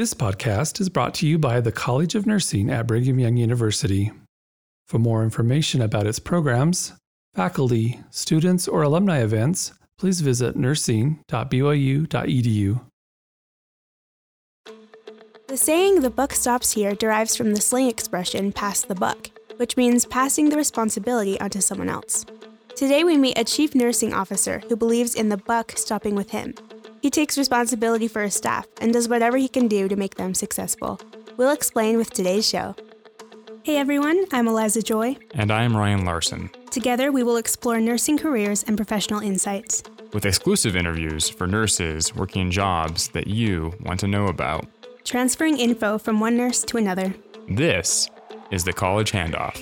[0.00, 4.10] This podcast is brought to you by the College of Nursing at Brigham Young University.
[4.88, 6.94] For more information about its programs,
[7.34, 12.80] faculty, students, or alumni events, please visit nursing.byu.edu.
[15.48, 19.28] The saying the buck stops here derives from the slang expression pass the buck,
[19.58, 22.24] which means passing the responsibility onto someone else.
[22.74, 26.54] Today we meet a chief nursing officer who believes in the buck stopping with him
[27.00, 30.34] he takes responsibility for his staff and does whatever he can do to make them
[30.34, 31.00] successful.
[31.36, 32.74] We'll explain with today's show.
[33.62, 35.16] Hey everyone, I'm Eliza Joy.
[35.34, 36.50] And I am Ryan Larson.
[36.70, 39.82] Together, we will explore nursing careers and professional insights.
[40.12, 44.66] With exclusive interviews for nurses working in jobs that you want to know about.
[45.04, 47.14] Transferring info from one nurse to another.
[47.48, 48.08] This
[48.50, 49.60] is the College Handoff.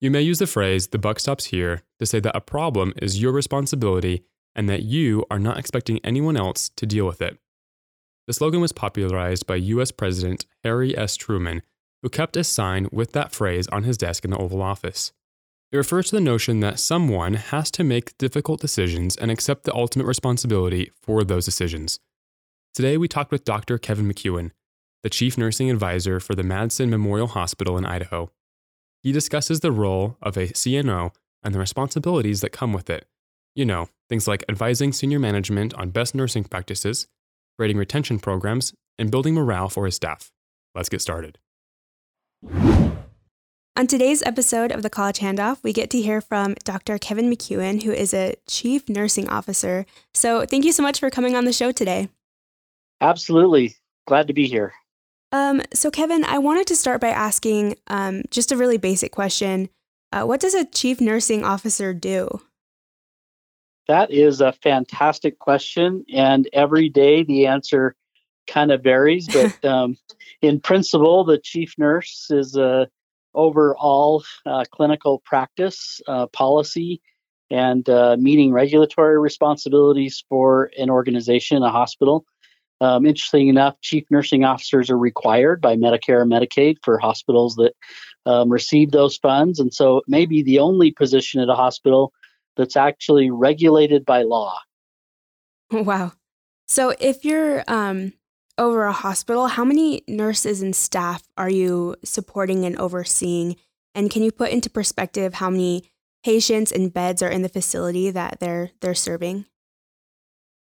[0.00, 3.20] You may use the phrase, the buck stops here, to say that a problem is
[3.20, 7.38] your responsibility and that you are not expecting anyone else to deal with it.
[8.26, 11.16] The slogan was popularized by US President Harry S.
[11.16, 11.60] Truman,
[12.02, 15.12] who kept a sign with that phrase on his desk in the Oval Office.
[15.70, 19.74] It refers to the notion that someone has to make difficult decisions and accept the
[19.74, 22.00] ultimate responsibility for those decisions.
[22.72, 23.76] Today, we talked with Dr.
[23.76, 24.52] Kevin McEwan,
[25.02, 28.30] the Chief Nursing Advisor for the Madison Memorial Hospital in Idaho.
[29.02, 31.12] He discusses the role of a CNO
[31.42, 33.06] and the responsibilities that come with it.
[33.54, 37.08] You know, things like advising senior management on best nursing practices,
[37.58, 40.30] creating retention programs, and building morale for his staff.
[40.74, 41.38] Let's get started.
[43.76, 46.98] On today's episode of the College Handoff, we get to hear from Dr.
[46.98, 49.86] Kevin McEwan, who is a Chief Nursing Officer.
[50.12, 52.10] So, thank you so much for coming on the show today.
[53.00, 53.76] Absolutely.
[54.06, 54.74] Glad to be here.
[55.32, 59.68] Um, so, Kevin, I wanted to start by asking um, just a really basic question.
[60.12, 62.40] Uh, what does a chief nursing officer do?
[63.86, 66.04] That is a fantastic question.
[66.12, 67.94] And every day the answer
[68.46, 69.28] kind of varies.
[69.32, 69.96] But um,
[70.42, 72.86] in principle, the chief nurse is uh,
[73.34, 77.00] over all uh, clinical practice, uh, policy,
[77.50, 82.24] and uh, meeting regulatory responsibilities for an organization, a hospital.
[82.80, 87.72] Um, interesting enough, chief nursing officers are required by Medicare and Medicaid for hospitals that
[88.26, 89.60] um, receive those funds.
[89.60, 92.12] And so it may be the only position at a hospital
[92.56, 94.58] that's actually regulated by law.
[95.72, 96.12] Wow.
[96.66, 98.12] So if you're um,
[98.58, 103.56] over a hospital, how many nurses and staff are you supporting and overseeing?
[103.94, 105.84] And can you put into perspective how many
[106.24, 109.46] patients and beds are in the facility that they're they're serving?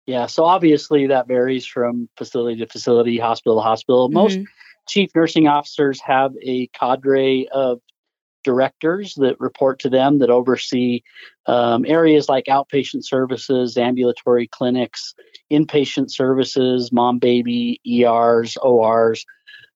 [0.06, 4.09] Yeah, so obviously that varies from facility to facility, hospital to hospital.
[4.09, 4.44] Most mm-hmm.
[4.88, 7.80] chief nursing officers have a cadre of
[8.44, 11.02] directors that report to them that oversee
[11.46, 15.16] um, areas like outpatient services, ambulatory clinics,
[15.52, 19.25] inpatient services, mom baby, ERs, ORs,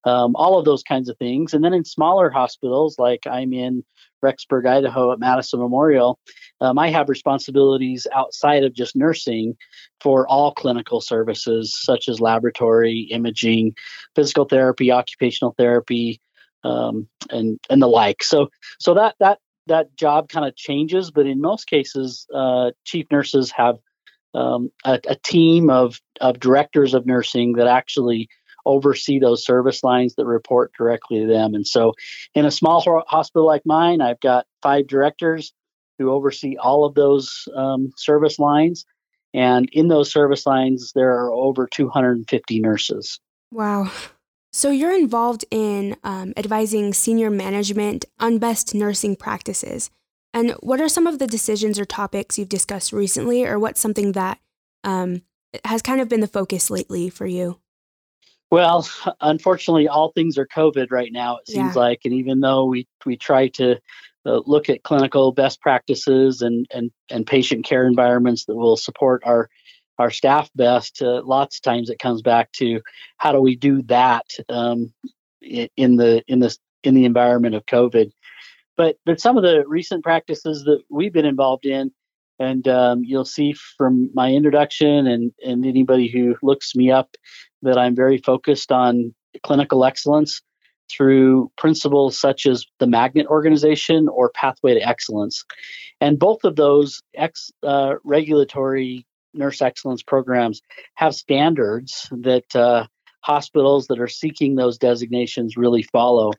[0.07, 1.53] um, all of those kinds of things.
[1.53, 3.83] And then in smaller hospitals, like I'm in
[4.23, 6.17] Rexburg, Idaho at Madison Memorial,
[6.61, 9.57] um, I have responsibilities outside of just nursing
[9.99, 13.75] for all clinical services such as laboratory, imaging,
[14.15, 16.21] physical therapy, occupational therapy,
[16.63, 18.23] um, and and the like.
[18.23, 23.07] So so that that that job kind of changes, but in most cases, uh, chief
[23.11, 23.75] nurses have
[24.33, 28.29] um, a, a team of of directors of nursing that actually
[28.67, 31.55] oversee those service lines that report directly to them.
[31.55, 31.93] And so,
[32.35, 35.53] in a small hospital like mine, I've got five directors
[35.97, 38.85] who oversee all of those um, service lines.
[39.33, 43.19] And in those service lines, there are over 250 nurses.
[43.51, 43.91] Wow.
[44.53, 49.91] So you're involved in um, advising senior management on best nursing practices.
[50.33, 54.13] And what are some of the decisions or topics you've discussed recently, or what's something
[54.13, 54.39] that
[54.83, 55.21] um,
[55.65, 57.59] has kind of been the focus lately for you?
[58.49, 58.87] Well,
[59.21, 61.37] unfortunately, all things are COVID right now.
[61.37, 61.81] It seems yeah.
[61.81, 63.75] like, and even though we we try to
[64.25, 69.21] uh, look at clinical best practices and and and patient care environments that will support
[69.25, 69.49] our
[69.99, 72.81] our staff best, uh, lots of times it comes back to
[73.17, 74.93] how do we do that um,
[75.41, 78.11] in the in the in the environment of COVID.
[78.77, 81.91] But but some of the recent practices that we've been involved in
[82.39, 87.15] and um, you'll see from my introduction and, and anybody who looks me up
[87.61, 89.13] that I'm very focused on
[89.43, 90.41] clinical excellence
[90.89, 95.43] through principles such as the Magnet Organization or Pathway to Excellence.
[95.99, 100.61] And both of those ex, uh, regulatory nurse excellence programs
[100.95, 102.87] have standards that uh,
[103.27, 106.31] hospitals that are seeking those designations really follow.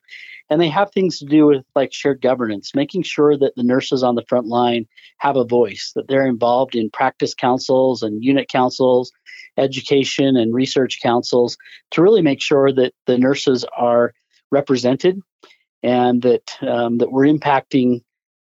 [0.49, 4.03] And they have things to do with like shared governance, making sure that the nurses
[4.03, 4.87] on the front line
[5.19, 9.13] have a voice, that they're involved in practice councils and unit councils,
[9.59, 11.59] education and research councils
[11.91, 14.15] to really make sure that the nurses are
[14.51, 15.21] represented
[15.83, 18.01] and that um, that we're impacting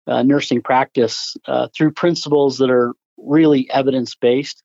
[0.07, 4.61] uh, nursing practice uh, through principles that are really evidence based.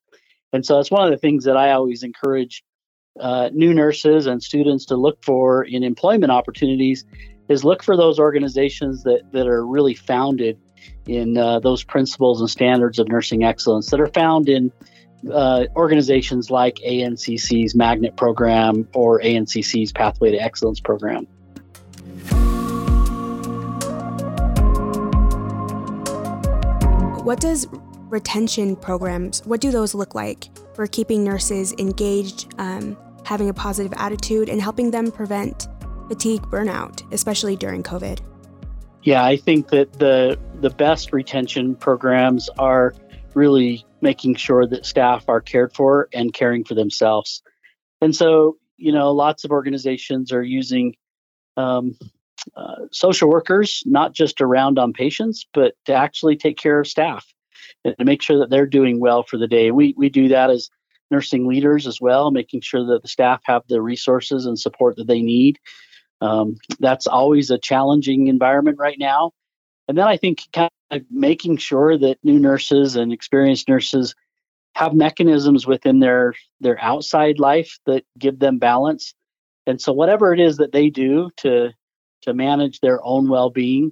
[0.51, 2.61] And so that's one of the things that I always encourage
[3.19, 7.05] uh, new nurses and students to look for in employment opportunities
[7.49, 10.57] is look for those organizations that, that are really founded
[11.07, 14.71] in uh, those principles and standards of nursing excellence that are found in
[15.33, 21.25] uh, organizations like ANCC's Magnet Program or ANCC's Pathway to Excellence Program.
[27.25, 27.67] What does
[28.09, 33.93] retention programs, what do those look like for keeping nurses engaged, um, having a positive
[33.97, 35.67] attitude, and helping them prevent
[36.07, 38.19] fatigue burnout, especially during COVID?
[39.03, 42.93] Yeah, I think that the the best retention programs are
[43.33, 47.41] really making sure that staff are cared for and caring for themselves.
[48.01, 50.95] And so, you know, lots of organizations are using
[51.57, 51.97] um,
[52.55, 57.25] uh, social workers, not just around on patients, but to actually take care of staff
[57.83, 59.71] and to make sure that they're doing well for the day.
[59.71, 60.69] We we do that as
[61.11, 65.07] nursing leaders as well, making sure that the staff have the resources and support that
[65.07, 65.59] they need.
[66.21, 69.31] Um, that's always a challenging environment right now.
[69.87, 74.15] And then I think kind of making sure that new nurses and experienced nurses
[74.75, 79.13] have mechanisms within their their outside life that give them balance.
[79.65, 81.71] And so whatever it is that they do to
[82.21, 83.91] to manage their own well-being,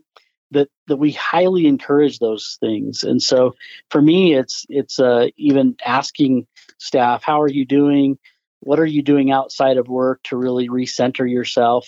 [0.51, 3.03] that that we highly encourage those things.
[3.03, 3.55] And so
[3.89, 6.47] for me, it's it's uh, even asking
[6.77, 8.17] staff, how are you doing?
[8.61, 11.87] What are you doing outside of work to really recenter yourself?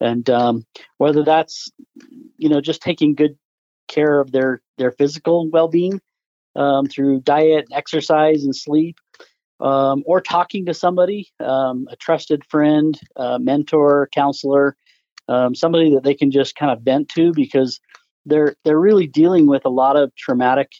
[0.00, 0.64] And um,
[0.98, 1.70] whether that's
[2.36, 3.36] you know just taking good
[3.88, 6.00] care of their their physical well-being
[6.54, 8.96] um, through diet, exercise, and sleep,
[9.60, 12.98] um, or talking to somebody, um, a trusted friend,
[13.38, 14.76] mentor, counselor,
[15.28, 17.80] um, somebody that they can just kind of vent to because
[18.26, 20.72] they're they're really dealing with a lot of traumatic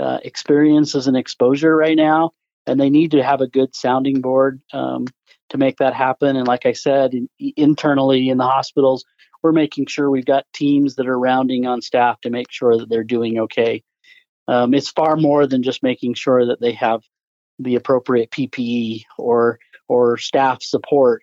[0.00, 2.32] uh, experiences and exposure right now,
[2.66, 5.06] and they need to have a good sounding board um,
[5.50, 6.36] to make that happen.
[6.36, 9.04] And like I said, in, internally in the hospitals,
[9.42, 12.88] we're making sure we've got teams that are rounding on staff to make sure that
[12.88, 13.82] they're doing okay.
[14.48, 17.02] Um, it's far more than just making sure that they have
[17.58, 19.58] the appropriate PPE or
[19.88, 21.22] or staff support.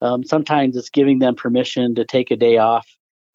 [0.00, 2.86] Um, sometimes it's giving them permission to take a day off,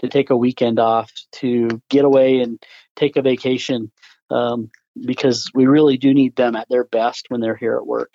[0.01, 2.61] to take a weekend off, to get away and
[2.95, 3.91] take a vacation,
[4.29, 4.69] um,
[5.05, 8.13] because we really do need them at their best when they're here at work.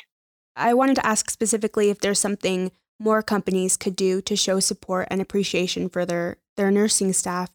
[0.57, 5.09] I wanted to ask specifically if there's something more companies could do to show support
[5.11, 7.51] and appreciation for their their nursing staff.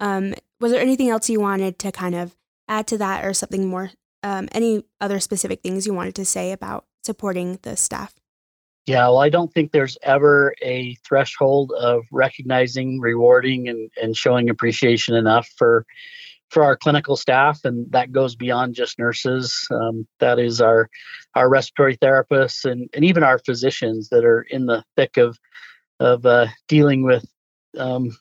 [0.00, 2.34] Um, was there anything else you wanted to kind of
[2.68, 3.90] add to that, or something more?
[4.22, 8.14] Um, any other specific things you wanted to say about supporting the staff?
[8.86, 14.48] Yeah, well, I don't think there's ever a threshold of recognizing, rewarding, and, and showing
[14.48, 15.84] appreciation enough for
[16.50, 19.66] for our clinical staff, and that goes beyond just nurses.
[19.72, 20.88] Um, that is our
[21.34, 25.36] our respiratory therapists and, and even our physicians that are in the thick of
[25.98, 27.24] of uh, dealing with
[27.78, 28.16] um,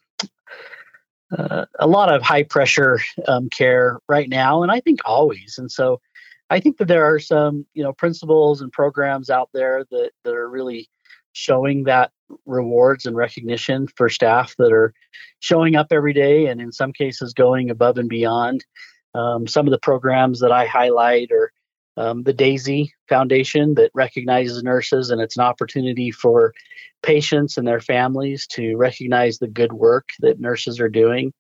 [1.38, 5.56] uh, a lot of high pressure um, care right now, and I think always.
[5.60, 6.02] And so,
[6.50, 10.34] I think that there are some you know principles and programs out there that that
[10.34, 10.90] are really
[11.34, 12.12] showing that
[12.46, 14.94] rewards and recognition for staff that are
[15.40, 18.66] showing up every day and in some cases going above and beyond.
[19.14, 21.52] Um, some of the programs that I highlight are
[21.98, 26.54] um, the DAISY Foundation that recognizes nurses, and it's an opportunity for
[27.02, 31.34] patients and their families to recognize the good work that nurses are doing.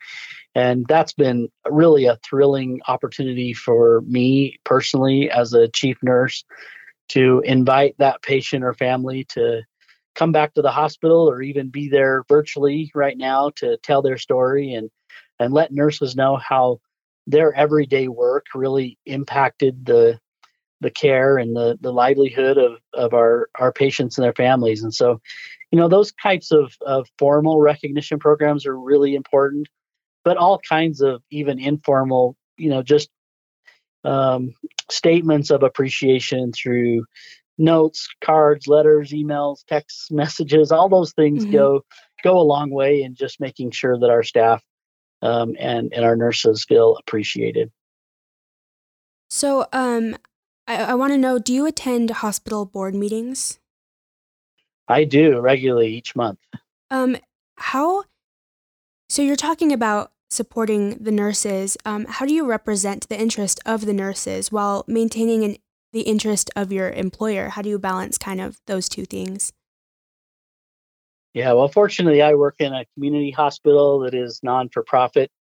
[0.54, 6.46] And that's been really a thrilling opportunity for me personally as a chief nurse
[7.10, 9.64] to invite that patient or family to
[10.16, 14.18] come back to the hospital or even be there virtually right now to tell their
[14.18, 14.90] story and
[15.40, 16.80] and let nurses know how
[17.28, 20.18] their everyday work really impacted the
[20.86, 24.94] the care and the the livelihood of of our our patients and their families and
[24.94, 25.20] so
[25.72, 29.68] you know those types of of formal recognition programs are really important
[30.24, 33.10] but all kinds of even informal you know just
[34.06, 34.54] um,
[34.90, 37.06] statements of appreciation through
[37.58, 41.54] notes, cards, letters, emails, text messages, all those things mm-hmm.
[41.54, 41.86] go
[42.24, 44.64] go a long way in just making sure that our staff
[45.22, 47.72] um, and and our nurses feel appreciated.
[49.30, 50.16] So, um,
[50.68, 53.60] I, I want to know: Do you attend hospital board meetings?
[54.88, 56.40] I do regularly each month.
[56.92, 57.18] Um,
[57.58, 58.04] how?
[59.10, 61.78] So you're talking about supporting the nurses.
[61.86, 65.58] Um, how do you represent the interest of the nurses while maintaining an,
[65.94, 67.50] the interest of your employer?
[67.50, 69.54] How do you balance kind of those two things?
[71.34, 75.32] Yeah, well, fortunately, I work in a community hospital that is non for profit.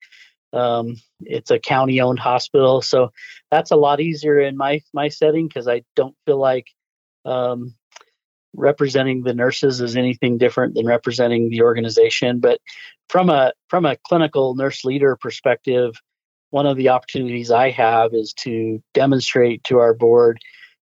[0.55, 3.11] Um, it's a county owned hospital, so
[3.51, 6.69] that's a lot easier in my my setting because I don't feel like
[7.25, 7.75] um,
[8.55, 12.41] representing the nurses is anything different than representing the organization.
[12.41, 12.61] But
[13.09, 16.01] from a from a clinical nurse leader perspective,
[16.51, 20.39] one of the opportunities I have is to demonstrate to our board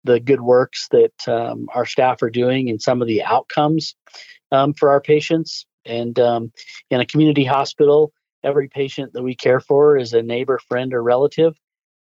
[0.04, 3.96] the good works that um, our staff are doing and some of the outcomes
[4.52, 5.66] um, for our patients.
[5.86, 6.52] And um,
[6.90, 8.12] in a community hospital,
[8.48, 11.56] every patient that we care for is a neighbor, friend, or relative.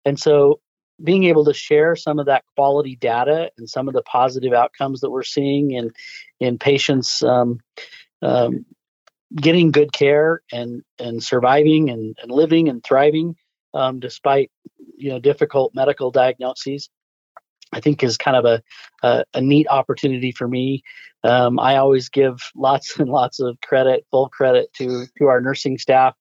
[0.06, 0.62] And so
[1.04, 5.02] being able to share some of that quality data and some of the positive outcomes
[5.02, 5.92] that we're seeing in
[6.40, 7.60] in patients um,
[8.22, 8.66] um,
[9.36, 13.36] getting good care and and surviving and, and living and thriving
[13.74, 14.52] um, despite
[14.98, 16.90] you know difficult medical diagnoses
[17.72, 18.64] I think is kind of a,
[19.04, 20.84] a, a neat opportunity for me.
[21.24, 25.78] Um, I always give lots and lots of credit, full credit to to our nursing
[25.78, 26.16] staff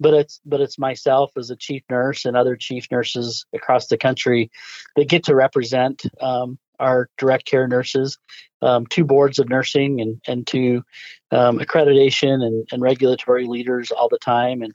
[0.00, 3.98] but it's but it's myself as a chief nurse and other chief nurses across the
[3.98, 4.50] country
[4.96, 8.16] that get to represent um, our direct care nurses,
[8.62, 10.82] um, to boards of nursing and and to
[11.30, 14.62] um, accreditation and, and regulatory leaders all the time.
[14.62, 14.72] And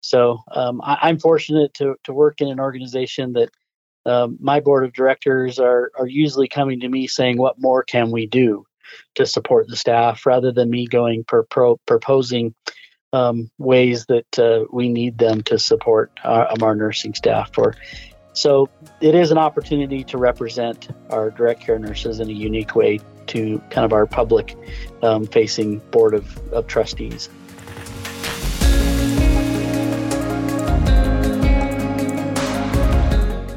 [0.00, 3.50] so um, I, am fortunate to to work in an organization that
[4.06, 8.12] um, my board of directors are are usually coming to me saying, "What more can
[8.12, 8.64] we do?"
[9.14, 12.52] to support the staff rather than me going per, pro, proposing
[13.12, 17.74] um, ways that uh, we need them to support our, um, our nursing staff for.
[18.32, 18.68] So
[19.00, 23.58] it is an opportunity to represent our direct care nurses in a unique way to
[23.70, 24.56] kind of our public
[25.02, 27.28] um, facing board of, of trustees.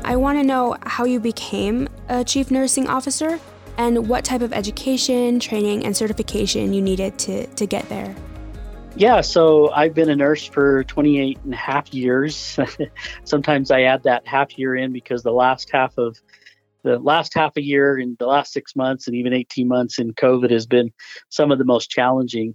[0.05, 3.39] I want to know how you became a chief nursing officer
[3.77, 8.15] and what type of education, training, and certification you needed to, to get there.
[8.96, 12.60] Yeah, so I've been a nurse for 28 and a half years.
[13.24, 16.22] Sometimes I add that half year in because the last half of
[16.84, 20.14] the last half a year and the last six months and even 18 months in
[20.14, 20.92] COVID has been
[21.30, 22.54] some of the most challenging.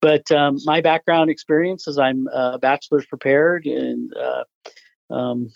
[0.00, 4.44] But um, my background experience is I'm a bachelor's prepared and uh,
[5.14, 5.50] um,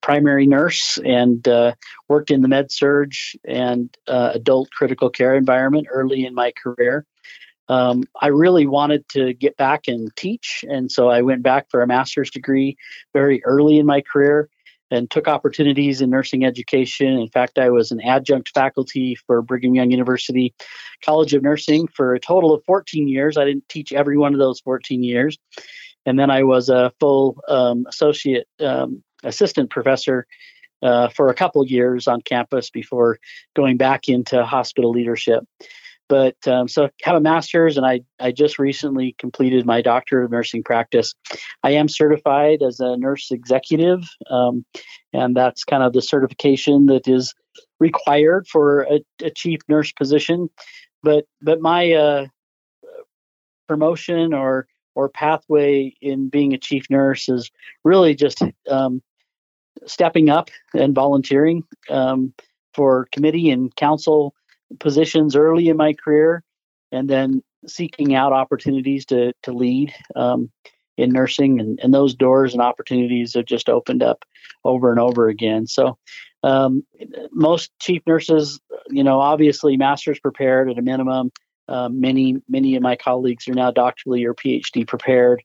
[0.00, 1.72] primary nurse and uh,
[2.08, 7.04] worked in the med surg and uh, adult critical care environment early in my career
[7.68, 10.64] um, I really wanted to get back and teach.
[10.68, 12.76] And so I went back for a master's degree
[13.12, 14.48] very early in my career
[14.90, 17.08] and took opportunities in nursing education.
[17.08, 20.54] In fact, I was an adjunct faculty for Brigham Young University
[21.04, 23.36] College of Nursing for a total of 14 years.
[23.36, 25.38] I didn't teach every one of those 14 years.
[26.04, 30.26] And then I was a full um, associate um, assistant professor
[30.82, 33.18] uh, for a couple years on campus before
[33.56, 35.42] going back into hospital leadership.
[36.08, 40.24] But um, so I have a master's, and I, I just recently completed my doctorate
[40.24, 41.14] of nursing practice.
[41.62, 44.64] I am certified as a nurse executive, um,
[45.12, 47.34] and that's kind of the certification that is
[47.80, 50.48] required for a, a chief nurse position.
[51.02, 52.26] But but my uh,
[53.68, 57.50] promotion or or pathway in being a chief nurse is
[57.84, 59.02] really just um,
[59.86, 62.32] stepping up and volunteering um,
[62.74, 64.34] for committee and council
[64.80, 66.42] positions early in my career
[66.92, 70.50] and then seeking out opportunities to, to lead um,
[70.96, 74.24] in nursing and, and those doors and opportunities have just opened up
[74.64, 75.66] over and over again.
[75.66, 75.98] So
[76.42, 76.84] um,
[77.32, 81.32] most chief nurses you know obviously masters prepared at a minimum.
[81.68, 85.42] Um, many many of my colleagues are now doctorally or phd prepared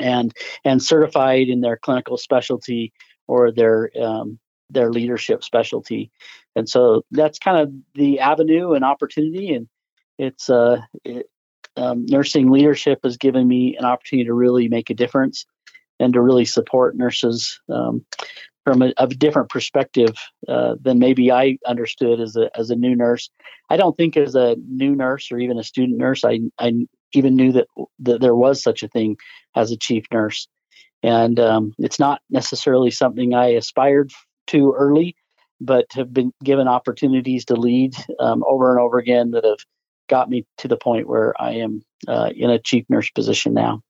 [0.00, 0.32] and
[0.64, 2.92] and certified in their clinical specialty
[3.28, 4.38] or their um,
[4.70, 6.10] their leadership specialty
[6.56, 9.68] and so that's kind of the avenue and opportunity and
[10.18, 11.30] it's uh it,
[11.78, 15.46] um, nursing leadership has given me an opportunity to really make a difference
[16.00, 18.04] and to really support nurses um,
[18.64, 20.14] from a, a, different perspective
[20.48, 23.30] uh, than maybe I understood as a as a new nurse.
[23.70, 26.72] I don't think as a new nurse or even a student nurse, I I
[27.12, 27.68] even knew that
[28.00, 29.16] that there was such a thing
[29.56, 30.48] as a chief nurse,
[31.02, 34.12] and um, it's not necessarily something I aspired
[34.48, 35.16] to early
[35.60, 39.58] but have been given opportunities to lead um, over and over again that have
[40.08, 43.82] got me to the point where I am uh, in a chief nurse position now.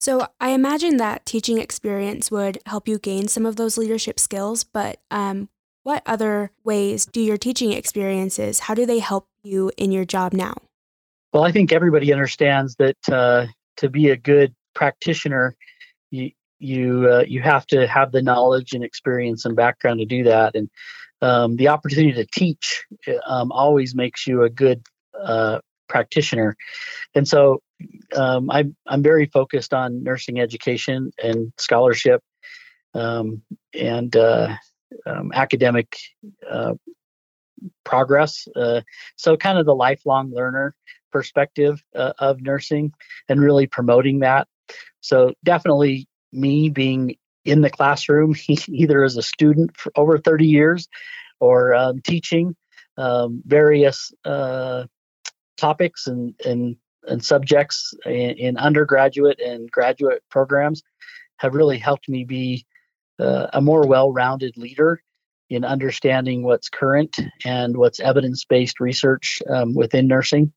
[0.00, 4.64] So I imagine that teaching experience would help you gain some of those leadership skills,
[4.64, 5.48] but um,
[5.84, 10.32] what other ways do your teaching experiences, how do they help you in your job
[10.32, 10.54] now?
[11.32, 15.54] Well, I think everybody understands that uh, to be a good practitioner,
[16.62, 20.54] you uh, you have to have the knowledge and experience and background to do that,
[20.54, 20.70] and
[21.20, 22.84] um, the opportunity to teach
[23.26, 24.82] um, always makes you a good
[25.20, 26.56] uh, practitioner.
[27.14, 27.62] And so,
[28.16, 32.22] um, I'm I'm very focused on nursing education and scholarship,
[32.94, 33.42] um,
[33.74, 34.56] and uh,
[35.06, 35.96] um, academic
[36.48, 36.74] uh,
[37.84, 38.48] progress.
[38.56, 38.82] Uh,
[39.16, 40.74] so, kind of the lifelong learner
[41.12, 42.92] perspective uh, of nursing,
[43.28, 44.48] and really promoting that.
[45.00, 48.34] So, definitely me being in the classroom,
[48.68, 50.88] either as a student for over 30 years
[51.40, 52.54] or um, teaching
[52.96, 54.84] um, various uh,
[55.56, 60.82] topics and, and, and subjects in, in, undergraduate and graduate programs
[61.38, 62.64] have really helped me be
[63.18, 65.02] uh, a more well rounded leader
[65.50, 70.52] in understanding what's current and what's evidence based research um, within nursing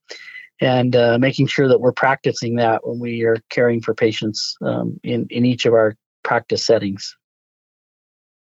[0.62, 5.00] and uh, making sure that we're practicing that when we are caring for patients um,
[5.04, 7.16] in, in each of our practice settings.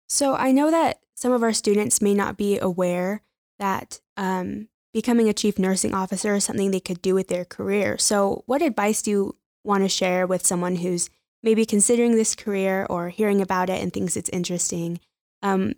[0.07, 3.24] So I know that some of our students may not be aware
[3.59, 7.97] that um, becoming a chief nursing officer is something they could do with their career.
[7.97, 11.09] So, what advice do you want to share with someone who's
[11.43, 15.00] maybe considering this career or hearing about it and thinks it's interesting?
[15.41, 15.74] Um,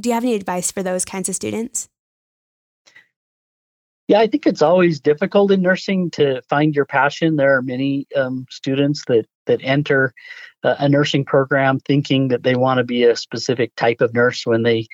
[0.00, 1.88] do you have any advice for those kinds of students?
[4.10, 7.36] Yeah, I think it's always difficult in nursing to find your passion.
[7.36, 10.14] There are many um, students that that enter
[10.64, 14.44] uh, a nursing program thinking that they want to be a specific type of nurse
[14.44, 14.88] when they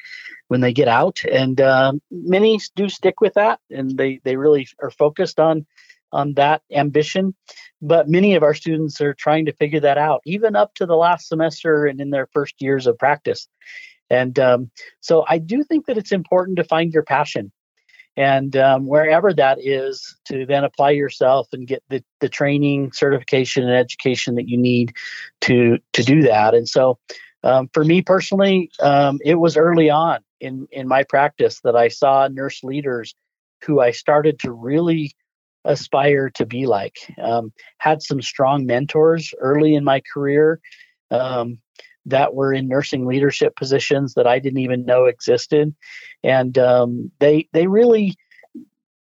[0.48, 4.68] when they get out, and uh, many do stick with that, and they they really
[4.82, 5.64] are focused on
[6.12, 7.34] on that ambition.
[7.80, 10.94] But many of our students are trying to figure that out, even up to the
[10.94, 13.48] last semester and in their first years of practice.
[14.10, 14.70] And um,
[15.00, 17.50] so I do think that it's important to find your passion
[18.16, 23.62] and um, wherever that is to then apply yourself and get the, the training certification
[23.64, 24.94] and education that you need
[25.42, 26.54] to to do that.
[26.54, 26.98] And so
[27.42, 31.88] um, for me personally um, it was early on in in my practice that i
[31.88, 33.14] saw nurse leaders
[33.64, 35.14] who i started to really
[35.66, 36.96] aspire to be like.
[37.22, 40.60] Um, had some strong mentors early in my career.
[41.10, 41.58] Um,
[42.06, 45.74] that were in nursing leadership positions that I didn't even know existed,
[46.22, 48.14] and um, they they really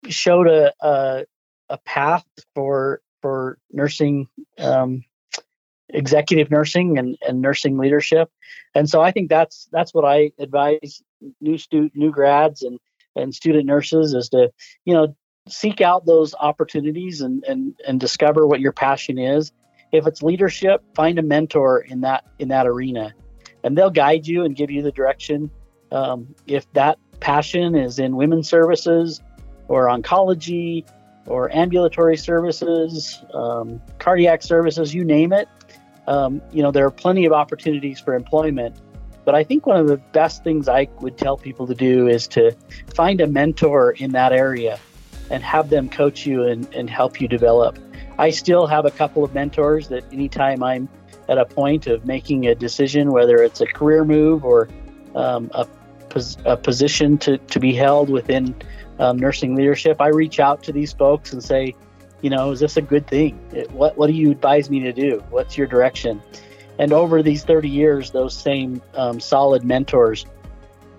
[0.07, 1.25] showed a, a,
[1.69, 4.27] a path for for nursing
[4.59, 5.03] um,
[5.89, 8.29] executive nursing and, and nursing leadership.
[8.73, 11.01] And so i think that's that's what i advise
[11.41, 12.79] new stu- new grads and
[13.15, 14.51] and student nurses is to
[14.83, 15.15] you know
[15.47, 19.51] seek out those opportunities and and and discover what your passion is
[19.97, 23.13] if it's leadership, find a mentor in that in that arena,
[23.63, 25.49] and they'll guide you and give you the direction.
[25.91, 29.21] Um, if that passion is in women's services,
[29.67, 30.85] or oncology,
[31.25, 35.47] or ambulatory services, um, cardiac services, you name it,
[36.07, 38.75] um, you know there are plenty of opportunities for employment.
[39.25, 42.27] But I think one of the best things I would tell people to do is
[42.29, 42.55] to
[42.93, 44.79] find a mentor in that area
[45.31, 47.79] and have them coach you and, and help you develop.
[48.17, 50.87] I still have a couple of mentors that anytime I'm
[51.27, 54.69] at a point of making a decision, whether it's a career move or
[55.15, 55.65] um, a,
[56.09, 58.55] pos- a, position to, to be held within
[58.99, 61.75] um, nursing leadership, I reach out to these folks and say,
[62.21, 63.35] you know, is this a good thing?
[63.71, 65.23] What, what do you advise me to do?
[65.29, 66.21] What's your direction?
[66.79, 70.25] And over these 30 years, those same um, solid mentors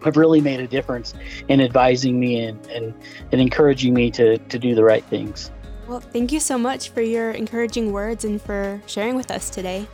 [0.04, 1.14] have really made a difference
[1.48, 2.94] in advising me and, and,
[3.32, 5.50] and encouraging me to, to do the right things.
[5.86, 9.86] Well, thank you so much for your encouraging words and for sharing with us today.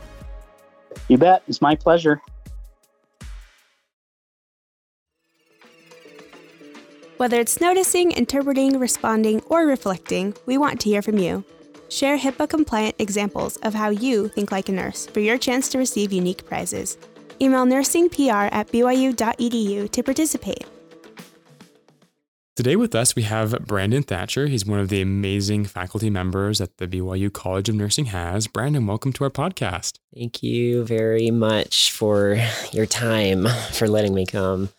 [1.07, 1.43] You bet.
[1.47, 2.21] It's my pleasure.
[7.17, 11.45] Whether it's noticing, interpreting, responding, or reflecting, we want to hear from you.
[11.89, 15.77] Share HIPAA compliant examples of how you think like a nurse for your chance to
[15.77, 16.97] receive unique prizes.
[17.39, 20.65] Email nursingpr at byu.edu to participate.
[22.55, 24.45] Today with us, we have Brandon Thatcher.
[24.45, 28.45] He's one of the amazing faculty members that the BYU College of Nursing has.
[28.45, 29.97] Brandon, welcome to our podcast.
[30.15, 32.37] Thank you very much for
[32.71, 34.69] your time, for letting me come.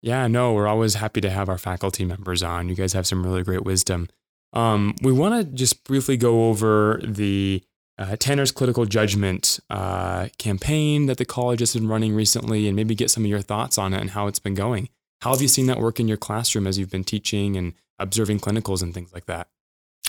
[0.00, 2.70] Yeah, no, we're always happy to have our faculty members on.
[2.70, 4.08] You guys have some really great wisdom.
[4.54, 7.62] Um, we want to just briefly go over the
[7.98, 12.94] uh, Tanner's Clinical Judgment uh, campaign that the college has been running recently and maybe
[12.94, 14.88] get some of your thoughts on it and how it's been going.
[15.24, 18.40] How have you seen that work in your classroom as you've been teaching and observing
[18.40, 19.48] clinicals and things like that?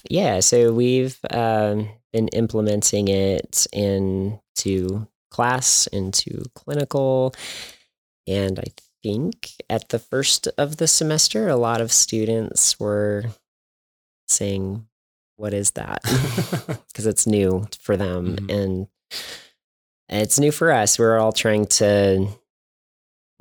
[0.09, 7.33] Yeah, so we've um, been implementing it into class, into clinical,
[8.27, 8.65] and I
[9.03, 13.23] think at the first of the semester, a lot of students were
[14.27, 14.85] saying,
[15.37, 16.01] what is that?
[16.89, 18.35] Because it's new for them.
[18.35, 18.49] Mhm.
[18.49, 18.87] And
[20.09, 20.99] it's new for us.
[20.99, 22.27] We're all trying to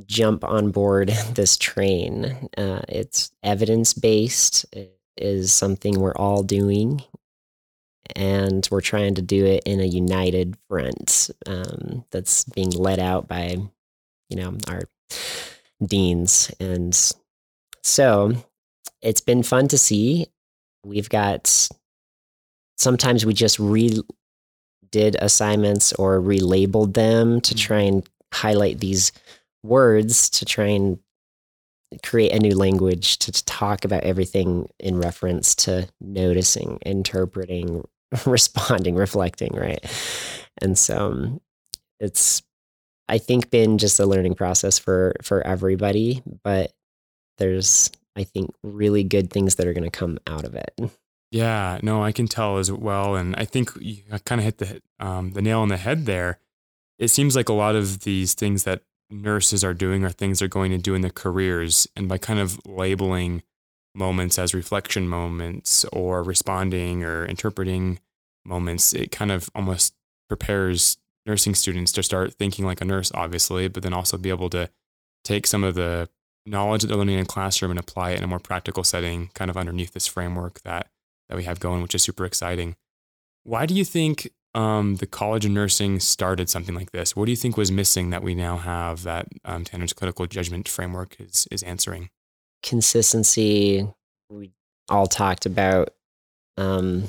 [0.07, 2.48] jump on board this train.
[2.57, 7.02] Uh, it's evidence based, it is something we're all doing.
[8.16, 13.28] And we're trying to do it in a united front um, that's being led out
[13.28, 13.57] by,
[14.28, 14.83] you know, our
[15.83, 16.54] deans.
[16.61, 16.94] And
[17.83, 18.35] so
[19.00, 20.26] it's been fun to see.
[20.85, 21.68] We've got
[22.76, 24.02] sometimes we just re
[24.90, 29.12] did assignments or relabeled them to try and highlight these
[29.64, 30.98] words to try and
[32.03, 37.87] create a new language to talk about everything in reference to noticing, interpreting,
[38.27, 39.85] responding, reflecting, right?
[40.59, 41.40] And so um,
[42.00, 42.42] it's
[43.09, 46.72] I think been just a learning process for for everybody, but
[47.38, 50.72] there's I think really good things that are going to come out of it.
[51.31, 54.81] Yeah, no, I can tell as well, and I think you kind of hit the
[55.00, 56.38] um, the nail on the head there.
[56.98, 60.48] It seems like a lot of these things that nurses are doing or things they're
[60.48, 63.42] going to do in their careers, and by kind of labeling
[63.94, 68.00] moments as reflection moments or responding or interpreting
[68.44, 69.94] moments, it kind of almost
[70.28, 74.50] prepares nursing students to start thinking like a nurse, obviously, but then also be able
[74.50, 74.68] to
[75.24, 76.08] take some of the
[76.44, 79.50] knowledge that they're learning in classroom and apply it in a more practical setting, kind
[79.50, 80.90] of underneath this framework that
[81.28, 82.76] that we have going, which is super exciting.
[83.44, 87.16] Why do you think um, the College of Nursing started something like this?
[87.16, 90.68] What do you think was missing that we now have that um, Tanner's clinical judgment
[90.68, 92.10] framework is is answering?
[92.62, 93.86] Consistency.
[94.30, 94.52] We
[94.88, 95.90] all talked about,
[96.56, 97.04] um,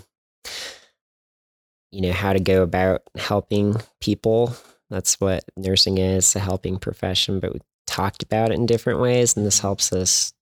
[1.92, 4.56] you know, how to go about helping people.
[4.90, 7.40] That's what nursing is, a helping profession.
[7.40, 10.34] But we talked about it in different ways, and this helps us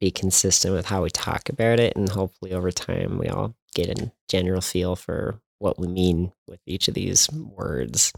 [0.00, 1.96] be consistent with how we talk about it.
[1.96, 6.60] And hopefully, over time, we all get a general feel for what we mean with
[6.66, 8.12] each of these words.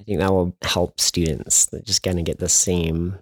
[0.00, 3.18] I think that will help students that just kind of get the same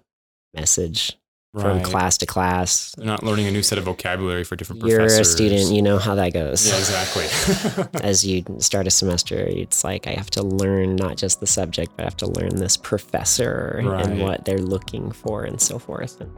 [0.53, 1.17] message
[1.59, 2.93] from class to class.
[2.95, 5.27] They're not learning a new set of vocabulary for different You're professors.
[5.27, 6.67] a student, you know how that goes.
[6.69, 7.99] yeah, exactly.
[8.07, 11.91] As you start a semester, it's like I have to learn not just the subject,
[11.97, 14.05] but I have to learn this professor Right.
[14.05, 16.31] and what they're looking for and so forth, and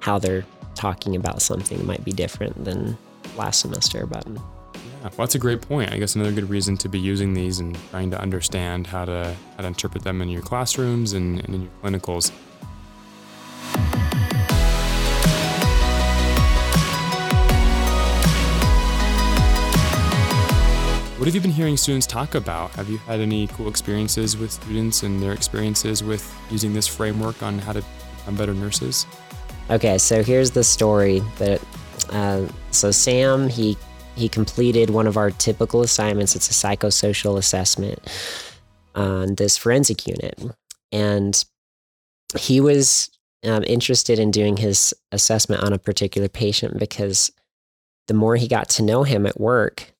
[0.00, 0.44] how they're
[0.76, 2.96] talking about something might be different than
[3.36, 4.06] last semester.
[4.06, 4.26] But
[4.84, 5.92] Yeah, well, that's a great point.
[5.92, 9.36] I guess another good reason to be using these and trying to understand how to
[9.56, 12.32] how to interpret them in your classrooms and, and in your clinicals.
[21.22, 22.72] What have you been hearing students talk about?
[22.72, 27.44] Have you had any cool experiences with students and their experiences with using this framework
[27.44, 27.84] on how to
[28.16, 29.06] become better nurses?
[29.70, 31.62] Okay, so here's the story that
[32.10, 33.78] uh, so Sam he
[34.14, 36.36] he completed one of our typical assignments.
[36.36, 37.98] It's a psychosocial assessment
[38.94, 40.38] on this forensic unit,
[40.90, 41.44] and
[42.38, 43.10] he was
[43.44, 47.30] um, interested in doing his assessment on a particular patient because
[48.08, 49.92] the more he got to know him at work,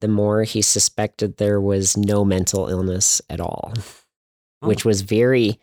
[0.00, 3.72] the more he suspected there was no mental illness at all,
[4.62, 4.68] Oh.
[4.68, 5.58] which was very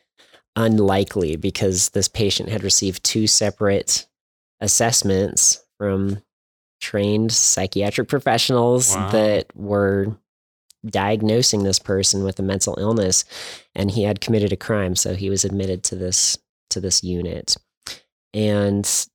[0.55, 4.05] unlikely because this patient had received two separate
[4.61, 6.21] assessments from
[6.83, 9.09] trained psychiatric professionals Wow.
[9.11, 10.17] that were
[10.85, 13.23] diagnosing this person with a mental illness
[13.73, 16.37] and he had committed a crime so he was admitted to this
[16.69, 17.55] to this unit
[18.33, 19.07] and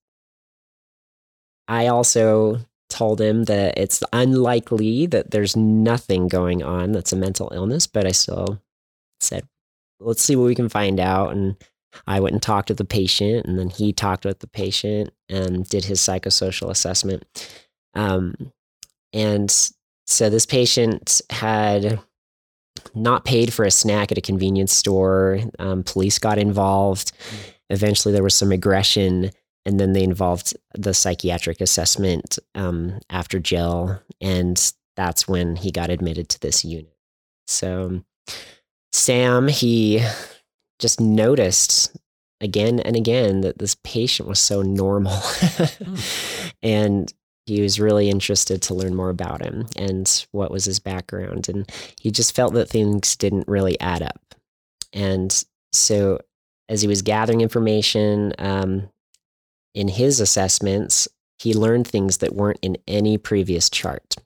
[1.69, 7.51] i also told him that it's unlikely that there's nothing going on that's a mental
[7.55, 8.63] illness but i still
[9.21, 9.47] said
[10.01, 11.55] let's see what we can find out and
[12.07, 15.69] i went and talked with the patient and then he talked with the patient and
[15.69, 17.25] did his psychosocial assessment.
[17.95, 18.53] Um,
[19.13, 19.51] and
[20.07, 22.01] so this patient had
[22.95, 25.41] not paid for a snack at a convenience store.
[25.59, 27.13] Um, police got involved.
[27.71, 29.31] Eventually there was some aggression
[29.67, 35.91] and then they involved the psychiatric assessment um, after jail and that's when he got
[35.91, 36.97] admitted to this unit.
[37.47, 38.05] So
[38.93, 40.03] Sam, he
[40.79, 41.97] just noticed
[42.41, 45.21] again and again that this patient was so normal.
[46.63, 47.13] and
[47.47, 51.49] he was really interested to learn more about him and what was his background.
[51.49, 54.35] And he just felt that things didn't really add up.
[54.93, 56.21] And so,
[56.69, 58.91] as he was gathering information um,
[59.75, 64.17] in his assessments, he learned things that weren't in any previous chart.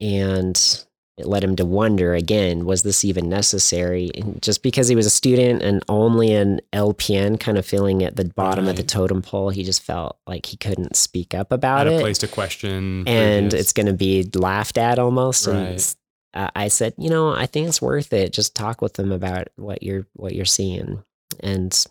[0.00, 0.84] And
[1.18, 5.06] it led him to wonder again was this even necessary and just because he was
[5.06, 8.70] a student and only an lpn kind of feeling at the bottom right.
[8.70, 11.98] of the totem pole he just felt like he couldn't speak up about Had it
[11.98, 13.60] a place to question and previous.
[13.60, 15.54] it's going to be laughed at almost right.
[15.54, 15.96] and
[16.34, 19.48] uh, i said you know i think it's worth it just talk with them about
[19.56, 21.02] what you're what you're seeing
[21.40, 21.86] and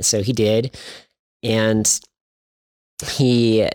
[0.00, 0.76] so he did
[1.44, 2.00] and
[3.06, 3.68] he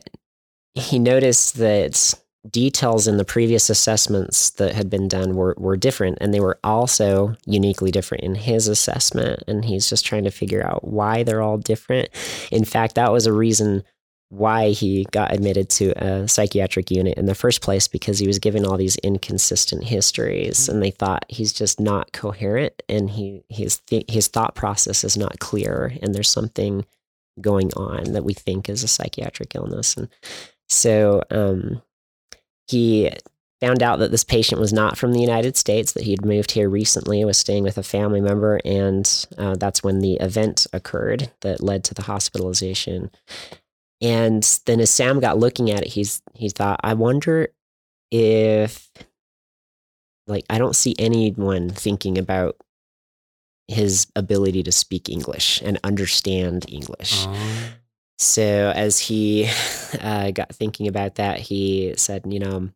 [0.74, 2.14] he noticed that
[2.50, 6.58] details in the previous assessments that had been done were, were different and they were
[6.64, 11.42] also uniquely different in his assessment and he's just trying to figure out why they're
[11.42, 12.08] all different
[12.50, 13.84] in fact that was a reason
[14.30, 18.40] why he got admitted to a psychiatric unit in the first place because he was
[18.40, 20.74] given all these inconsistent histories mm-hmm.
[20.74, 25.18] and they thought he's just not coherent and he his th- his thought process is
[25.18, 26.86] not clear and there's something
[27.42, 30.08] going on that we think is a psychiatric illness and
[30.70, 31.82] so um,
[32.70, 33.12] he
[33.60, 36.52] found out that this patient was not from the United States, that he had moved
[36.52, 41.32] here recently, was staying with a family member, and uh, that's when the event occurred
[41.42, 43.12] that led to the hospitalization.
[44.02, 47.50] And then as Sam got looking at it, he's he thought, I wonder
[48.12, 48.90] if
[50.26, 52.56] like I don't see anyone thinking about
[53.68, 57.28] his ability to speak English and understand English.
[58.20, 59.50] So as he
[60.02, 62.70] uh, got thinking about that, he said, you know,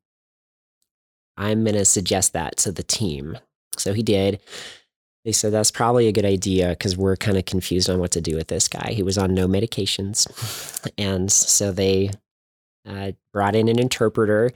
[1.38, 3.38] I'm going to suggest that to the team.
[3.78, 4.40] So he did.
[5.26, 8.22] They said that's probably a good idea because we're kind of confused on what to
[8.22, 8.92] do with this guy.
[8.92, 10.28] He was on no medications.
[10.98, 12.12] And so they
[12.88, 14.52] uh, brought in an interpreter,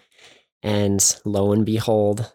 [0.62, 2.34] and lo and behold,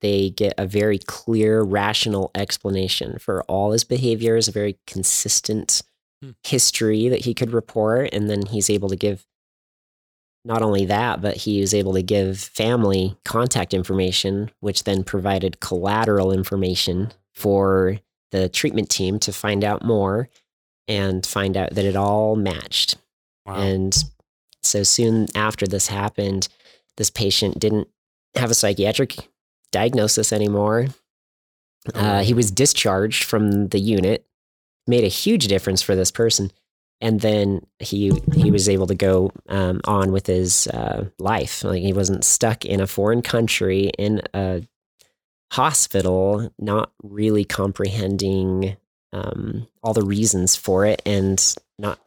[0.00, 5.82] they get a very clear, rational explanation for all his behaviors, a very consistent
[6.24, 6.30] hmm.
[6.42, 8.10] history that he could report.
[8.12, 9.26] And then he's able to give
[10.44, 15.60] not only that, but he was able to give family contact information, which then provided
[15.60, 17.98] collateral information for
[18.30, 20.28] the treatment team to find out more
[20.86, 22.96] and find out that it all matched.
[23.46, 23.56] Wow.
[23.56, 23.96] And
[24.62, 26.48] so soon after this happened,
[26.96, 27.88] this patient didn't
[28.34, 29.16] have a psychiatric
[29.72, 30.88] diagnosis anymore.
[31.94, 32.00] Oh.
[32.00, 34.26] Uh, he was discharged from the unit,
[34.86, 36.50] made a huge difference for this person.
[37.00, 41.64] And then he he was able to go um, on with his uh, life.
[41.64, 44.62] Like he wasn't stuck in a foreign country in a
[45.52, 48.76] hospital not really comprehending
[49.12, 52.00] um, all the reasons for it and not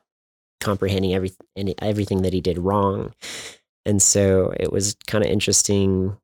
[0.60, 3.14] comprehending every, any, everything that he did wrong.
[3.86, 6.18] And so it was kind of interesting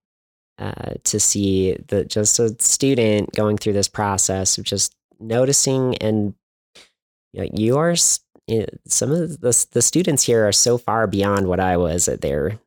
[0.59, 6.33] uh, to see that just a student going through this process of just noticing and
[7.33, 11.59] you, know, you are some of the, the students here are so far beyond what
[11.59, 12.59] I was at their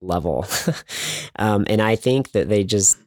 [0.00, 0.46] level.
[1.36, 2.98] um, and I think that they just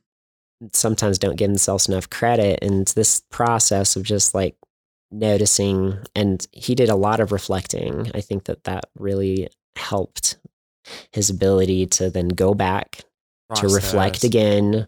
[0.73, 2.59] sometimes don't give themselves enough credit.
[2.61, 4.55] And this process of just like
[5.11, 8.11] noticing, and he did a lot of reflecting.
[8.13, 10.37] I think that that really helped
[11.11, 13.03] his ability to then go back
[13.47, 13.69] process.
[13.69, 14.87] to reflect again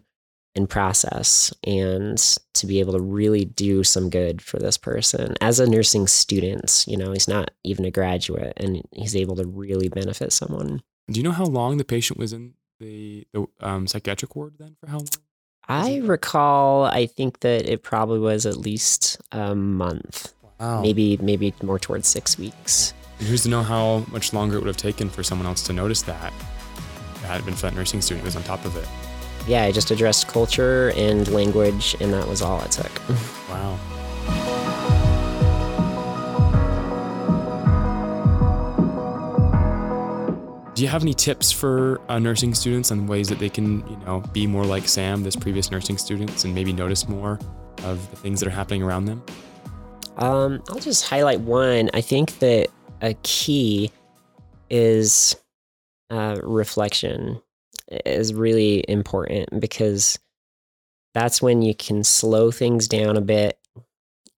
[0.54, 5.58] and process and to be able to really do some good for this person as
[5.58, 9.88] a nursing student you know he's not even a graduate and he's able to really
[9.88, 14.34] benefit someone do you know how long the patient was in the, the um, psychiatric
[14.36, 15.08] ward then for how long
[15.68, 20.34] I recall, I think that it probably was at least a month.
[20.58, 20.82] Wow.
[20.82, 22.92] Maybe maybe more towards six weeks.
[23.18, 25.72] And who's to know how much longer it would have taken for someone else to
[25.72, 26.32] notice that?
[27.22, 28.88] Had been a nursing student was on top of it.
[29.46, 33.08] Yeah, I just addressed culture and language, and that was all it took.
[33.48, 33.78] wow.
[40.74, 43.96] Do you have any tips for uh, nursing students on ways that they can, you
[44.06, 47.38] know, be more like Sam, this previous nursing students, and maybe notice more
[47.84, 49.22] of the things that are happening around them?
[50.16, 51.90] Um, I'll just highlight one.
[51.94, 52.68] I think that
[53.00, 53.90] a key
[54.70, 55.36] is
[56.10, 57.42] uh, reflection
[58.06, 60.18] is really important because
[61.14, 63.58] that's when you can slow things down a bit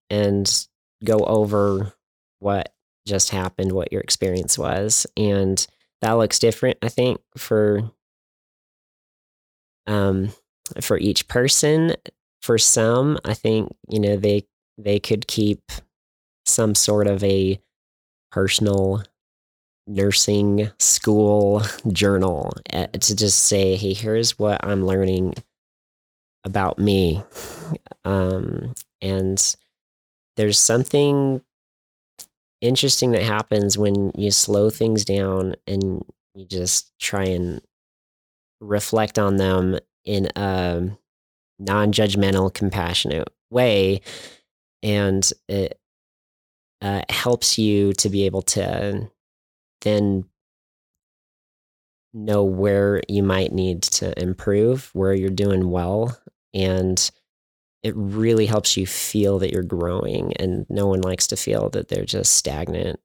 [0.09, 0.67] and
[1.03, 1.93] go over
[2.39, 2.73] what
[3.07, 5.65] just happened, what your experience was, and
[6.01, 7.91] that looks different, I think, for
[9.87, 10.29] um
[10.81, 11.95] for each person.
[12.41, 14.45] For some, I think, you know, they
[14.77, 15.71] they could keep
[16.45, 17.59] some sort of a
[18.31, 19.03] personal
[19.87, 25.35] nursing school journal eh, to just say, hey, here's what I'm learning
[26.43, 27.23] about me.
[28.03, 29.55] Um, and
[30.37, 31.41] there's something
[32.61, 37.61] interesting that happens when you slow things down and you just try and
[38.59, 40.89] reflect on them in a
[41.59, 44.01] non-judgmental, compassionate way,
[44.83, 45.79] and it
[46.81, 49.09] uh, helps you to be able to
[49.85, 50.25] then
[52.13, 56.17] know where you might need to improve, where you're doing well,
[56.53, 57.11] and
[57.83, 60.33] it really helps you feel that you're growing.
[60.37, 62.99] And no one likes to feel that they're just stagnant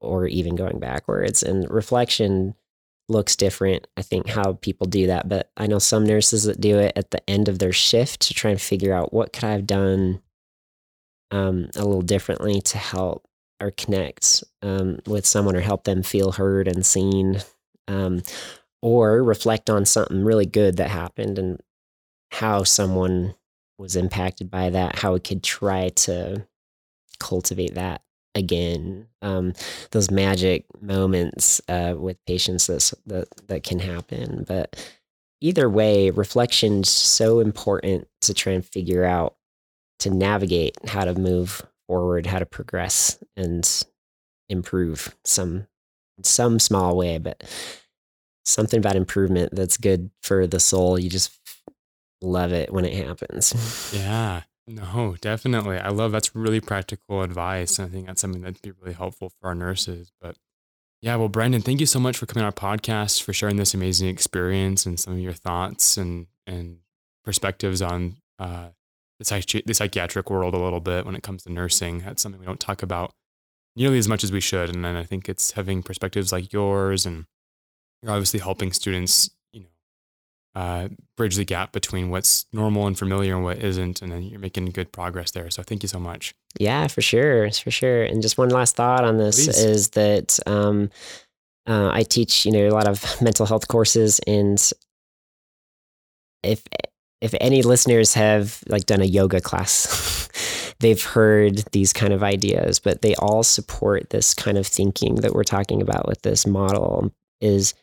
[0.00, 1.42] or even going backwards.
[1.42, 2.54] And reflection
[3.08, 3.86] looks different.
[3.96, 7.10] I think how people do that, but I know some nurses that do it at
[7.10, 10.20] the end of their shift to try and figure out what could I have done
[11.30, 13.27] um, a little differently to help
[13.60, 17.40] or connect um, with someone or help them feel heard and seen,
[17.88, 18.22] um,
[18.82, 21.60] or reflect on something really good that happened and
[22.30, 23.34] how someone
[23.78, 26.46] was impacted by that, how we could try to
[27.18, 28.02] cultivate that
[28.34, 29.06] again.
[29.22, 29.52] Um,
[29.90, 34.76] those magic moments uh, with patients that, that that can happen, but
[35.40, 39.36] either way, reflection's so important to try and figure out
[40.00, 43.84] to navigate how to move forward, how to progress and
[44.48, 45.66] improve some
[46.22, 47.42] some small way, but
[48.44, 50.98] something about improvement that's good for the soul.
[50.98, 51.32] You just
[52.20, 53.92] love it when it happens.
[53.94, 54.42] Yeah.
[54.66, 55.78] No, definitely.
[55.78, 57.78] I love that's really practical advice.
[57.78, 60.12] And I think that's something that'd be really helpful for our nurses.
[60.20, 60.36] But
[61.00, 63.72] yeah, well, Brandon, thank you so much for coming on our podcast, for sharing this
[63.72, 66.78] amazing experience and some of your thoughts and and
[67.24, 68.68] perspectives on uh,
[69.18, 72.00] the, psychi- the psychiatric world a little bit when it comes to nursing.
[72.00, 73.12] That's something we don't talk about
[73.76, 74.74] nearly as much as we should.
[74.74, 77.26] And then I think it's having perspectives like yours, and
[78.02, 79.66] you're obviously helping students, you know,
[80.54, 84.02] uh, bridge the gap between what's normal and familiar and what isn't.
[84.02, 85.50] And then you're making good progress there.
[85.50, 86.34] So thank you so much.
[86.58, 87.50] Yeah, for sure.
[87.50, 88.02] For sure.
[88.02, 89.64] And just one last thought on this Please.
[89.64, 90.90] is that, um,
[91.66, 94.58] uh, I teach, you know, a lot of mental health courses, and
[96.42, 96.62] if
[97.20, 100.28] if any listeners have like done a yoga class,
[100.80, 105.34] they've heard these kind of ideas, but they all support this kind of thinking that
[105.34, 107.74] we're talking about with this model is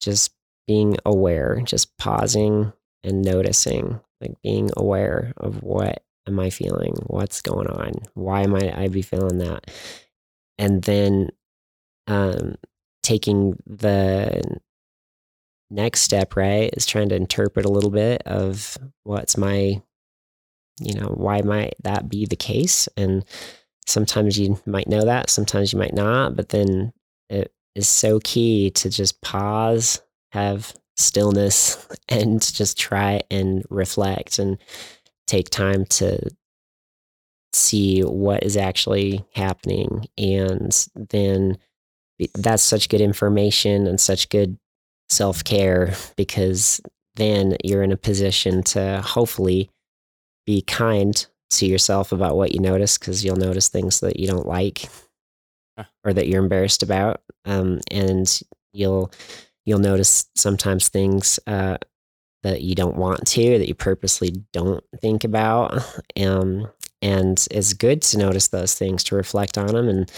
[0.00, 0.32] just
[0.66, 2.72] being aware, just pausing
[3.04, 6.94] and noticing, like being aware of what am I feeling?
[7.06, 7.92] What's going on?
[8.14, 9.70] Why might I be feeling that?
[10.58, 11.30] And then
[12.06, 12.56] um,
[13.02, 14.42] taking the
[15.70, 19.80] next step, right, is trying to interpret a little bit of what's my,
[20.80, 22.88] you know, why might that be the case?
[22.96, 23.24] And
[23.86, 26.92] sometimes you might know that, sometimes you might not, but then
[27.28, 30.00] it is so key to just pause,
[30.32, 34.58] have stillness, and just try and reflect and
[35.26, 36.18] take time to
[37.52, 40.06] see what is actually happening.
[40.18, 41.58] And then
[42.34, 44.58] that's such good information and such good
[45.10, 46.80] self care because
[47.16, 49.70] then you're in a position to hopefully
[50.46, 54.46] be kind to yourself about what you notice because you'll notice things that you don't
[54.46, 54.88] like
[56.04, 58.40] or that you're embarrassed about um, and
[58.72, 59.10] you'll
[59.66, 61.76] you'll notice sometimes things uh,
[62.42, 65.82] that you don't want to that you purposely don't think about
[66.24, 66.68] um,
[67.02, 70.10] and it's good to notice those things to reflect on them and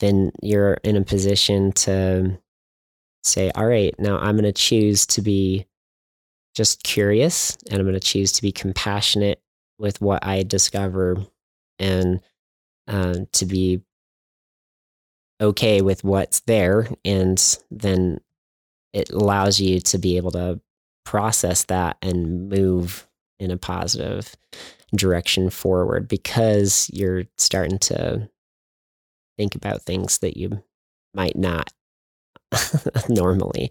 [0.00, 2.38] then you're in a position to
[3.22, 5.66] say, all right, now I'm going to choose to be
[6.54, 9.40] just curious and I'm going to choose to be compassionate
[9.78, 11.16] with what I discover
[11.78, 12.20] and
[12.88, 13.80] uh, to be
[15.40, 16.88] okay with what's there.
[17.04, 18.20] And then
[18.92, 20.60] it allows you to be able to
[21.04, 23.06] process that and move
[23.38, 24.36] in a positive
[24.94, 28.28] direction forward because you're starting to
[29.38, 30.62] think about things that you
[31.14, 31.72] might not
[33.08, 33.70] normally.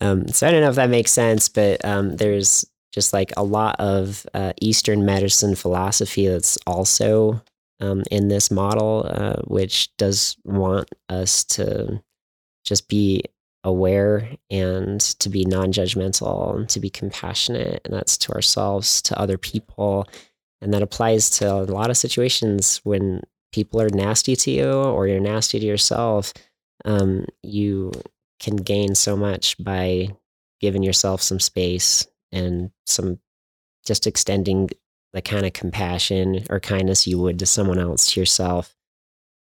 [0.00, 3.42] Um, so I don't know if that makes sense, but um, there's just like a
[3.42, 7.42] lot of uh, Eastern medicine philosophy that's also
[7.80, 12.00] um, in this model, uh, which does want us to
[12.64, 13.22] just be
[13.64, 17.80] aware and to be non judgmental and to be compassionate.
[17.84, 20.06] And that's to ourselves, to other people.
[20.60, 25.06] And that applies to a lot of situations when people are nasty to you or
[25.06, 26.32] you're nasty to yourself.
[26.84, 27.92] Um, you
[28.44, 30.06] can gain so much by
[30.60, 33.18] giving yourself some space and some
[33.86, 34.68] just extending
[35.14, 38.76] the kind of compassion or kindness you would to someone else to yourself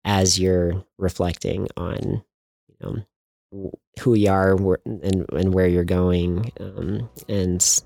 [0.05, 2.23] as you're reflecting on
[2.69, 7.83] you know who you are and, and where you're going um, and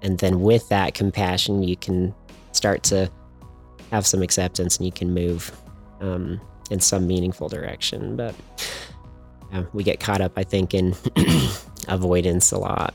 [0.00, 2.14] and then with that compassion you can
[2.52, 3.10] start to
[3.90, 5.52] have some acceptance and you can move
[6.00, 8.34] um, in some meaningful direction but
[9.54, 10.96] Yeah, we get caught up, I think, in
[11.88, 12.92] avoidance a lot.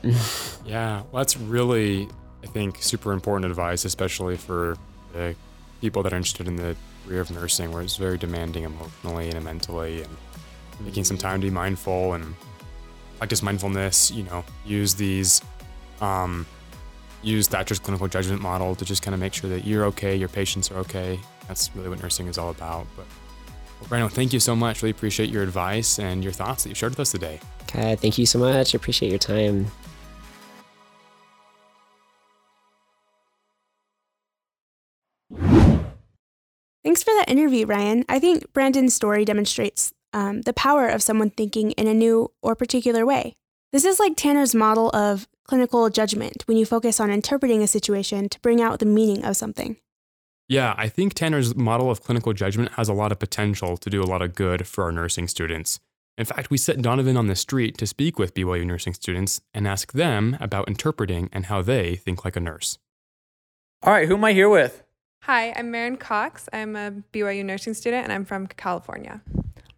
[0.66, 2.06] Yeah, well, that's really,
[2.44, 4.76] I think, super important advice, especially for
[5.14, 5.34] the
[5.80, 9.42] people that are interested in the career of nursing, where it's very demanding emotionally and
[9.42, 10.16] mentally, and
[10.80, 12.34] making some time to be mindful and
[13.16, 14.10] practice mindfulness.
[14.10, 15.40] You know, use these,
[16.02, 16.44] um,
[17.22, 20.28] use Thatcher's clinical judgment model to just kind of make sure that you're okay, your
[20.28, 21.18] patients are okay.
[21.48, 22.86] That's really what nursing is all about.
[22.96, 23.06] But
[23.80, 24.82] well, Brandon, thank you so much.
[24.82, 27.40] Really appreciate your advice and your thoughts that you shared with us today.
[27.62, 28.74] Okay, thank you so much.
[28.74, 29.66] I appreciate your time.
[36.82, 38.04] Thanks for that interview, Ryan.
[38.08, 42.56] I think Brandon's story demonstrates um, the power of someone thinking in a new or
[42.56, 43.34] particular way.
[43.72, 48.28] This is like Tanner's model of clinical judgment when you focus on interpreting a situation
[48.30, 49.76] to bring out the meaning of something.
[50.50, 54.02] Yeah, I think Tanner's model of clinical judgment has a lot of potential to do
[54.02, 55.78] a lot of good for our nursing students.
[56.18, 59.68] In fact, we set Donovan on the street to speak with BYU nursing students and
[59.68, 62.78] ask them about interpreting and how they think like a nurse.
[63.84, 64.82] All right, who am I here with?
[65.22, 66.48] Hi, I'm Marin Cox.
[66.52, 69.22] I'm a BYU nursing student and I'm from California.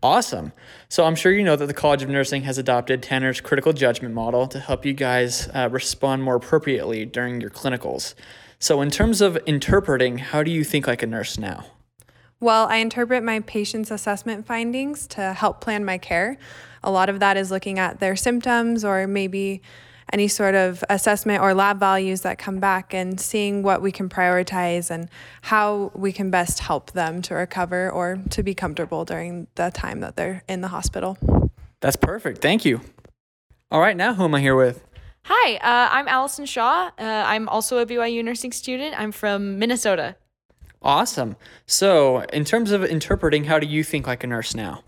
[0.03, 0.53] Awesome.
[0.89, 4.14] So I'm sure you know that the College of Nursing has adopted Tanner's critical judgment
[4.14, 8.14] model to help you guys uh, respond more appropriately during your clinicals.
[8.63, 11.65] So, in terms of interpreting, how do you think like a nurse now?
[12.39, 16.39] Well, I interpret my patient's assessment findings to help plan my care.
[16.85, 19.63] A lot of that is looking at their symptoms or maybe
[20.13, 24.09] any sort of assessment or lab values that come back and seeing what we can
[24.09, 25.09] prioritize and
[25.41, 29.99] how we can best help them to recover or to be comfortable during the time
[29.99, 31.19] that they're in the hospital.
[31.81, 32.41] That's perfect.
[32.41, 32.81] Thank you.
[33.73, 34.85] All right, now who am I here with?
[35.25, 36.91] Hi, uh, I'm Allison Shaw.
[36.99, 38.99] Uh, I'm also a BYU nursing student.
[38.99, 40.16] I'm from Minnesota.
[40.83, 41.37] Awesome.
[41.66, 44.83] So, in terms of interpreting, how do you think like a nurse now?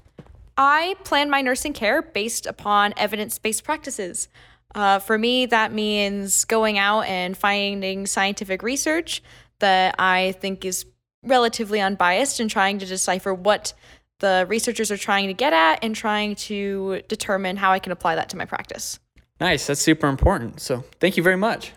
[0.56, 4.28] I plan my nursing care based upon evidence based practices.
[4.74, 9.22] Uh, for me, that means going out and finding scientific research
[9.60, 10.84] that I think is
[11.22, 13.72] relatively unbiased and trying to decipher what
[14.18, 18.16] the researchers are trying to get at and trying to determine how I can apply
[18.16, 18.98] that to my practice.
[19.44, 19.66] Nice.
[19.66, 20.58] That's super important.
[20.58, 21.72] So thank you very much.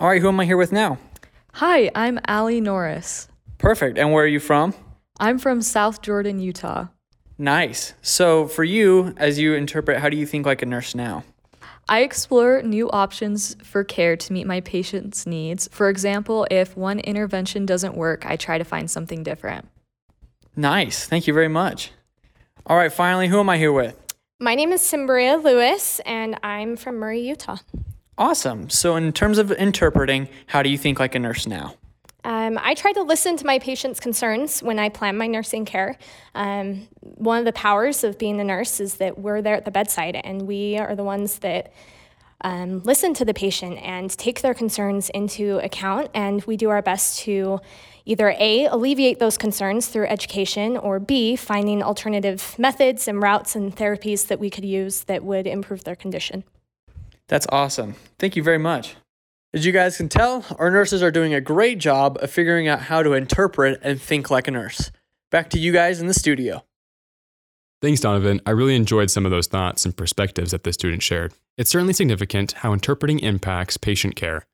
[0.00, 0.98] All right, who am I here with now?
[1.52, 3.28] Hi, I'm Allie Norris.
[3.56, 3.98] Perfect.
[3.98, 4.74] And where are you from?
[5.20, 6.88] I'm from South Jordan, Utah.
[7.38, 7.94] Nice.
[8.02, 11.22] So for you, as you interpret, how do you think like a nurse now?
[11.88, 15.68] I explore new options for care to meet my patient's needs.
[15.70, 19.68] For example, if one intervention doesn't work, I try to find something different.
[20.56, 21.06] Nice.
[21.06, 21.92] Thank you very much.
[22.66, 23.96] All right, finally, who am I here with?
[24.40, 27.56] My name is Cimbria Lewis, and I'm from Murray, Utah.
[28.16, 28.70] Awesome.
[28.70, 31.74] So, in terms of interpreting, how do you think like a nurse now?
[32.22, 35.98] Um, I try to listen to my patients' concerns when I plan my nursing care.
[36.36, 39.72] Um, one of the powers of being a nurse is that we're there at the
[39.72, 41.72] bedside and we are the ones that
[42.42, 46.10] um, listen to the patient and take their concerns into account.
[46.14, 47.60] And we do our best to
[48.04, 53.74] either A, alleviate those concerns through education, or B, finding alternative methods and routes and
[53.74, 56.44] therapies that we could use that would improve their condition.
[57.26, 57.96] That's awesome.
[58.18, 58.96] Thank you very much.
[59.52, 62.82] As you guys can tell, our nurses are doing a great job of figuring out
[62.82, 64.90] how to interpret and think like a nurse.
[65.30, 66.64] Back to you guys in the studio.
[67.80, 68.40] Thanks, Donovan.
[68.44, 71.32] I really enjoyed some of those thoughts and perspectives that the student shared.
[71.56, 74.46] It's certainly significant how interpreting impacts patient care.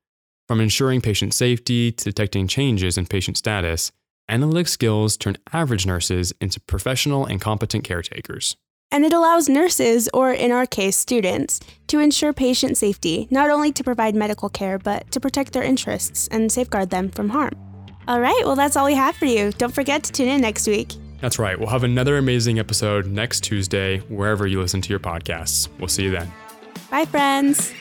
[0.47, 3.91] From ensuring patient safety to detecting changes in patient status,
[4.29, 8.57] analytic skills turn average nurses into professional and competent caretakers.
[8.91, 13.71] And it allows nurses, or in our case, students, to ensure patient safety, not only
[13.71, 17.53] to provide medical care, but to protect their interests and safeguard them from harm.
[18.07, 19.51] All right, well, that's all we have for you.
[19.53, 20.93] Don't forget to tune in next week.
[21.21, 21.57] That's right.
[21.59, 25.69] We'll have another amazing episode next Tuesday, wherever you listen to your podcasts.
[25.79, 26.31] We'll see you then.
[26.91, 27.73] Bye, friends.